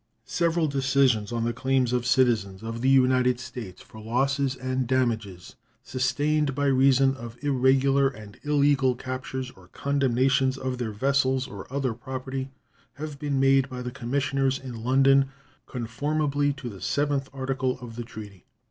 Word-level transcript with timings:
Several 0.25 0.65
decisions 0.67 1.31
on 1.31 1.43
the 1.43 1.53
claims 1.53 1.93
of 1.93 2.07
citizens 2.07 2.63
of 2.63 2.81
the 2.81 2.89
United 2.89 3.39
States 3.39 3.83
for 3.83 4.01
losses 4.01 4.55
and 4.55 4.87
damages 4.87 5.55
sustained 5.83 6.55
by 6.55 6.65
reason 6.65 7.15
of 7.15 7.37
irregular 7.43 8.07
and 8.09 8.39
illegal 8.41 8.95
captures 8.95 9.51
or 9.51 9.67
condemnations 9.67 10.57
of 10.57 10.79
their 10.79 10.89
vessels 10.91 11.47
or 11.47 11.71
other 11.71 11.93
property 11.93 12.49
have 12.95 13.19
been 13.19 13.39
made 13.39 13.69
by 13.69 13.83
the 13.83 13.91
commissioners 13.91 14.57
in 14.57 14.83
London 14.83 15.27
conformably 15.67 16.51
to 16.51 16.67
the 16.67 16.77
7th 16.79 17.27
article 17.31 17.77
of 17.79 17.95
the 17.95 18.03
treaty. 18.03 18.47